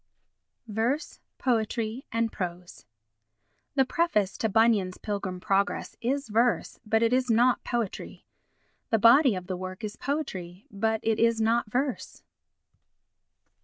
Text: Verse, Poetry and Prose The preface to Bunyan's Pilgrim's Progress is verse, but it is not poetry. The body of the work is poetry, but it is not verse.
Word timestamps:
Verse, 0.67 1.19
Poetry 1.37 2.07
and 2.11 2.31
Prose 2.31 2.87
The 3.75 3.85
preface 3.85 4.35
to 4.39 4.49
Bunyan's 4.49 4.97
Pilgrim's 4.97 5.43
Progress 5.43 5.95
is 6.01 6.27
verse, 6.27 6.79
but 6.83 7.03
it 7.03 7.13
is 7.13 7.29
not 7.29 7.63
poetry. 7.63 8.25
The 8.89 8.97
body 8.97 9.35
of 9.35 9.45
the 9.45 9.55
work 9.55 9.83
is 9.83 9.97
poetry, 9.97 10.65
but 10.71 11.01
it 11.03 11.19
is 11.19 11.39
not 11.39 11.71
verse. 11.71 12.23